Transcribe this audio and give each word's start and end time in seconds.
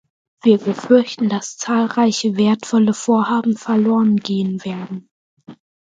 Wir 0.41 0.57
befürchten, 0.57 1.29
dass 1.29 1.57
zahlreiche 1.57 2.35
wertvolle 2.35 2.95
Vorhaben 2.95 3.55
verloren 3.55 4.15
gehen 4.15 4.65
werden. 4.65 5.11